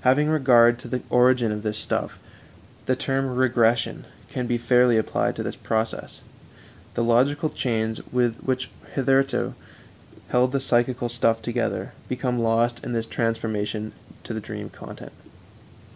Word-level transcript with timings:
Having 0.00 0.28
regard 0.28 0.76
to 0.80 0.88
the 0.88 1.02
origin 1.08 1.52
of 1.52 1.62
this 1.62 1.78
stuff, 1.78 2.18
the 2.86 2.96
term 2.96 3.28
regression 3.32 4.06
can 4.28 4.48
be 4.48 4.58
fairly 4.58 4.96
applied 4.96 5.36
to 5.36 5.44
this 5.44 5.54
process. 5.54 6.20
The 6.94 7.04
logical 7.04 7.48
chains 7.48 7.98
which 8.10 8.70
hitherto 8.96 9.54
held 10.30 10.50
the 10.50 10.58
psychical 10.58 11.08
stuff 11.08 11.40
together 11.42 11.92
become 12.08 12.40
lost 12.40 12.82
in 12.82 12.90
this 12.90 13.06
transformation 13.06 13.92
to 14.24 14.34
the 14.34 14.40
dream 14.40 14.68
content. 14.68 15.12